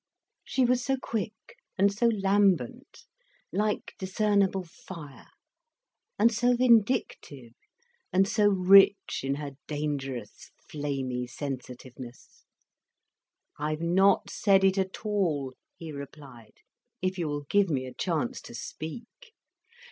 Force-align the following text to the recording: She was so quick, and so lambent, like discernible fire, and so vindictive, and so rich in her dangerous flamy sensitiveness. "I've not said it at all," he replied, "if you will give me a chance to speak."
She 0.43 0.65
was 0.65 0.83
so 0.83 0.97
quick, 0.97 1.59
and 1.77 1.93
so 1.93 2.07
lambent, 2.07 3.05
like 3.51 3.93
discernible 3.99 4.63
fire, 4.63 5.27
and 6.17 6.33
so 6.33 6.55
vindictive, 6.55 7.53
and 8.11 8.27
so 8.27 8.47
rich 8.47 9.21
in 9.21 9.35
her 9.35 9.51
dangerous 9.67 10.49
flamy 10.67 11.27
sensitiveness. 11.27 12.45
"I've 13.59 13.83
not 13.83 14.31
said 14.31 14.63
it 14.63 14.79
at 14.79 15.05
all," 15.05 15.53
he 15.75 15.91
replied, 15.91 16.57
"if 17.03 17.19
you 17.19 17.27
will 17.27 17.43
give 17.47 17.69
me 17.69 17.85
a 17.85 17.93
chance 17.93 18.41
to 18.41 18.55
speak." 18.55 19.33